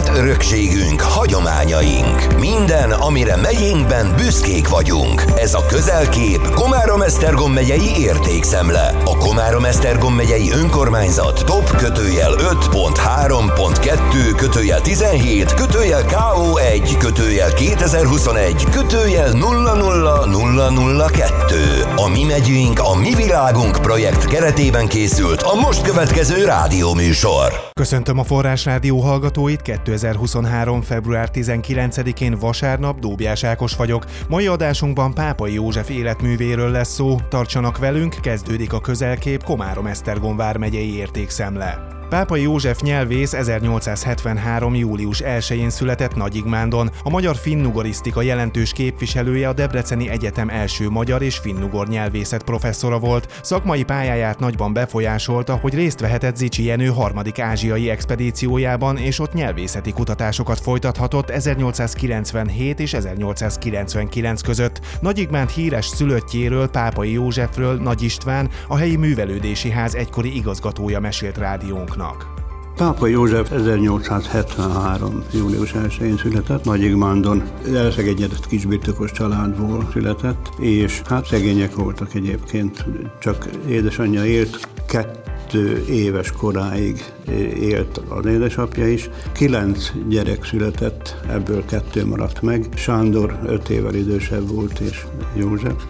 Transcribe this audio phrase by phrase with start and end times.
[0.00, 2.38] Elcsikélt örökségünk, hagyományaink.
[2.38, 5.24] Minden, amire megyénkben büszkék vagyunk.
[5.36, 8.94] Ez a közelkép Komárom-Esztergom megyei értékszemle.
[9.04, 17.19] A Komárom-Esztergom megyei önkormányzat top kötőjel 5.3.2 kötőjel 17 kötőjel KO1 kötőjel
[17.60, 21.84] 2021 kötőjel 00002.
[21.96, 27.52] A mi megyünk, a mi világunk projekt keretében készült a most következő rádióműsor.
[27.72, 30.82] Köszöntöm a Forrás Rádió hallgatóit, 2023.
[30.82, 34.04] február 19-én vasárnap Dóbjás Ákos vagyok.
[34.28, 37.16] Mai adásunkban Pápai József életművéről lesz szó.
[37.28, 41.98] Tartsanak velünk, kezdődik a közelkép Komárom-Esztergom vármegyei értékszemle.
[42.10, 44.74] Pápai József nyelvész 1873.
[44.74, 51.36] július 1-én született Nagyigmándon, a magyar finnugorisztika jelentős képviselője a Debreceni Egyetem első magyar és
[51.38, 53.40] finnugor nyelvészet professzora volt.
[53.42, 59.92] Szakmai pályáját nagyban befolyásolta, hogy részt vehetett Zicsi Jenő harmadik ázsiai expedíciójában, és ott nyelvészeti
[59.92, 64.80] kutatásokat folytathatott 1897 és 1899 között.
[65.00, 71.98] Nagyigmánd híres szülöttjéről, Pápai Józsefről Nagy István, a helyi művelődési ház egykori igazgatója mesélt rádiónknak
[72.00, 72.38] laknak.
[72.76, 75.22] Pápa József 1873.
[75.32, 77.42] július 1-én született, Nagyigmándon
[77.74, 82.84] elszegegyedett kisbirtokos családból született, és hát szegények voltak egyébként,
[83.18, 87.04] csak édesanyja élt, kettő éves koráig
[87.60, 89.10] élt az édesapja is.
[89.32, 92.68] Kilenc gyerek született, ebből kettő maradt meg.
[92.74, 95.04] Sándor öt évvel idősebb volt, és
[95.34, 95.84] József.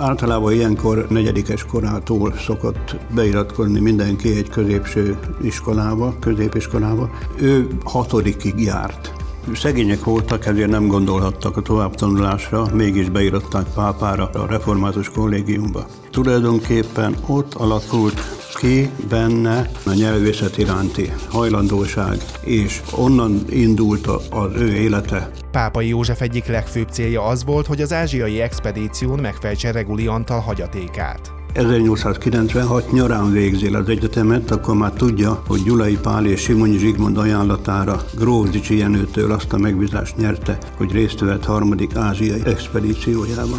[0.00, 7.10] Általában ilyenkor negyedikes korától szokott beiratkozni mindenki egy középső iskolába, középiskolába.
[7.40, 9.12] Ő hatodikig járt.
[9.54, 15.86] Szegények voltak, ezért nem gondolhattak a továbbtanulásra, mégis beiratták pápára a református kollégiumba.
[16.10, 25.30] Tulajdonképpen ott alakult ki benne a nyelvészet iránti hajlandóság, és onnan indult az ő élete.
[25.50, 31.37] Pápai József egyik legfőbb célja az volt, hogy az ázsiai expedíción megfejtse Reguli Antal hagyatékát.
[31.58, 38.02] 1896 nyarán végzél az egyetemet, akkor már tudja, hogy Gyulai Pál és Simonyi Zsigmond ajánlatára
[38.18, 43.58] Grózicsi Jenőtől azt a megbízást nyerte, hogy részt vett harmadik ázsiai expedíciójában.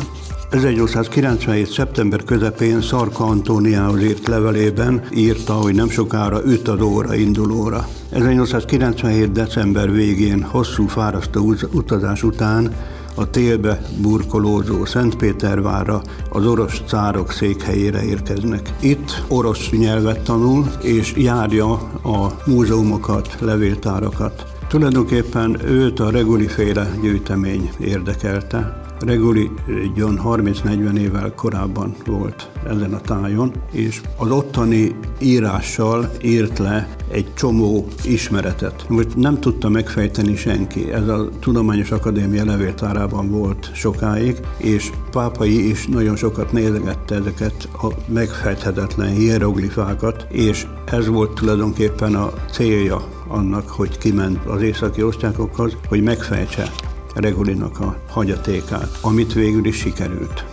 [0.50, 1.72] 1897.
[1.72, 7.88] szeptember közepén Szarka Antóniához írt levelében írta, hogy nem sokára üt az óra indulóra.
[8.10, 9.32] 1897.
[9.32, 12.76] december végén hosszú fárasztó utazás után
[13.20, 18.74] a télbe burkolózó Szentpétervára az orosz cárok székhelyére érkeznek.
[18.82, 21.72] Itt orosz nyelvet tanul, és járja
[22.04, 24.46] a múzeumokat, levéltárakat.
[24.68, 28.89] Tulajdonképpen őt a Reguli féle gyűjtemény érdekelte.
[29.00, 29.52] Reguli
[29.96, 37.34] John 30-40 évvel korábban volt ezen a tájon, és az ottani írással írt le egy
[37.34, 38.86] csomó ismeretet.
[38.90, 40.92] Most nem tudta megfejteni senki.
[40.92, 47.88] Ez a Tudományos Akadémia levéltárában volt sokáig, és pápai is nagyon sokat nézegette ezeket a
[48.08, 56.04] megfejthetetlen hieroglifákat, és ez volt tulajdonképpen a célja annak, hogy kiment az északi osztrákokhoz, hogy
[56.04, 56.72] megfejtse
[57.20, 60.46] Regulinak a hagyatékát, amit végül is sikerült.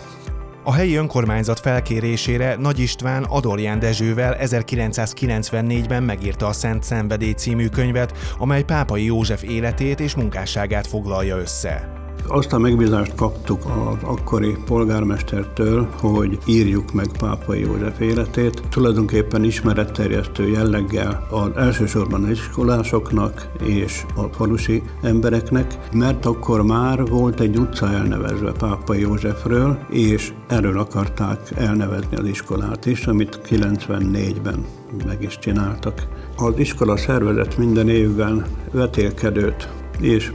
[0.64, 8.18] A helyi önkormányzat felkérésére Nagy István Adorján Dezsővel 1994-ben megírta a Szent Szenvedély című könyvet,
[8.38, 11.95] amely Pápai József életét és munkásságát foglalja össze.
[12.28, 18.62] Azt a megbízást kaptuk az akkori polgármestertől, hogy írjuk meg Pápai József életét.
[18.68, 27.40] Tulajdonképpen ismeretterjesztő jelleggel az elsősorban az iskolásoknak és a falusi embereknek, mert akkor már volt
[27.40, 34.64] egy utca elnevezve Pápai Józsefről, és erről akarták elnevezni az iskolát is, amit 94-ben
[35.06, 36.06] meg is csináltak.
[36.36, 39.68] Az iskola szervezett minden évben vetélkedőt,
[40.00, 40.32] és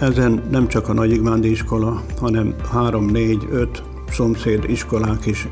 [0.00, 5.48] ezen nem csak a Nagyigmándi iskola, hanem három, négy, öt szomszéd iskolák is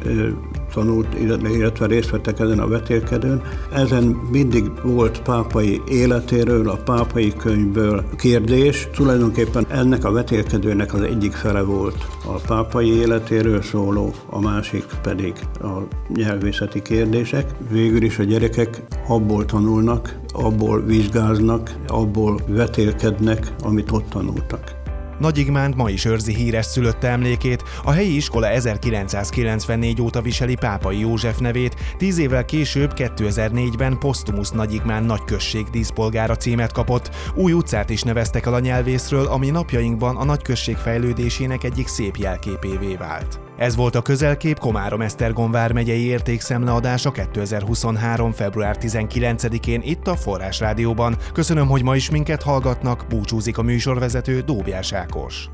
[0.74, 3.42] tanult, illetve részt vettek ezen a vetélkedőn.
[3.72, 8.88] Ezen mindig volt pápai életéről, a pápai könyvből kérdés.
[8.94, 15.32] Tulajdonképpen ennek a vetélkedőnek az egyik fele volt a pápai életéről szóló, a másik pedig
[15.60, 15.78] a
[16.08, 17.54] nyelvészeti kérdések.
[17.70, 24.80] Végül is a gyerekek abból tanulnak, abból vizsgáznak, abból vetélkednek, amit ott tanultak.
[25.22, 31.00] Nagy Igmánt ma is őrzi híres szülötte emlékét, a helyi iskola 1994 óta viseli Pápai
[31.00, 37.90] József nevét, tíz évvel később 2004-ben Postumus Nagy Igmán nagyközség díszpolgára címet kapott, új utcát
[37.90, 43.40] is neveztek el a nyelvészről, ami napjainkban a nagyközség fejlődésének egyik szép jelképévé vált.
[43.62, 48.32] Ez volt a közelkép Komárom-Esztergom vármegyei értékszemleadása 2023.
[48.32, 51.16] február 19-én itt a Forrás Rádióban.
[51.32, 55.48] Köszönöm, hogy ma is minket hallgatnak, búcsúzik a műsorvezető Dóbjás Ákos.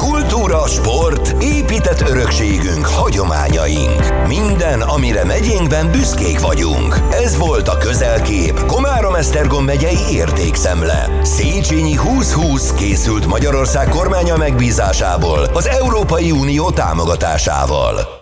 [0.00, 4.26] Kultúra, sport, épített örökségünk, hagyományaink.
[4.26, 6.96] Minden, amire megyénkben büszkék vagyunk.
[7.10, 11.20] Ez volt a közelkép Komárom-Esztergom megyei értékszemle.
[11.22, 18.19] Széchenyi 2020 készült Magyarország kormánya megbízásából az Európai Unió támogatásával.